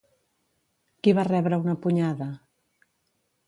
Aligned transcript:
Qui 1.03 1.13
va 1.19 1.27
rebre 1.29 1.61
una 1.67 1.77
punyada? 1.87 2.33